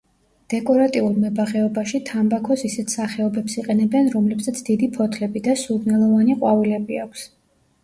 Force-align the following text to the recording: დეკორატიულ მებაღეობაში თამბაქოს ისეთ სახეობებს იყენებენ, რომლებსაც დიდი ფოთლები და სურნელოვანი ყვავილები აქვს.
დეკორატიულ 0.51 1.11
მებაღეობაში 1.25 2.01
თამბაქოს 2.07 2.63
ისეთ 2.71 2.95
სახეობებს 2.95 3.59
იყენებენ, 3.61 4.11
რომლებსაც 4.15 4.65
დიდი 4.73 4.91
ფოთლები 4.99 5.45
და 5.51 5.57
სურნელოვანი 5.67 6.41
ყვავილები 6.43 7.01
აქვს. 7.07 7.31